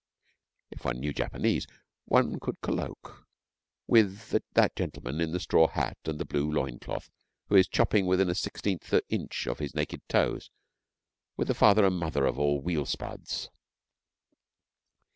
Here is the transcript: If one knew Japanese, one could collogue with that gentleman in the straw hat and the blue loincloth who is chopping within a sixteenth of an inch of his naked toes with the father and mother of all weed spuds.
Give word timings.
If 0.71 0.83
one 0.83 0.99
knew 0.99 1.13
Japanese, 1.13 1.67
one 2.05 2.39
could 2.39 2.59
collogue 2.61 3.23
with 3.85 4.35
that 4.55 4.75
gentleman 4.75 5.21
in 5.21 5.31
the 5.31 5.39
straw 5.39 5.67
hat 5.67 5.95
and 6.05 6.17
the 6.19 6.25
blue 6.25 6.51
loincloth 6.51 7.11
who 7.49 7.55
is 7.55 7.67
chopping 7.67 8.07
within 8.07 8.27
a 8.27 8.33
sixteenth 8.33 8.87
of 8.93 9.03
an 9.03 9.03
inch 9.09 9.45
of 9.45 9.59
his 9.59 9.75
naked 9.75 10.01
toes 10.09 10.49
with 11.37 11.49
the 11.49 11.53
father 11.53 11.85
and 11.85 11.99
mother 11.99 12.25
of 12.25 12.39
all 12.39 12.61
weed 12.61 12.87
spuds. 12.87 13.51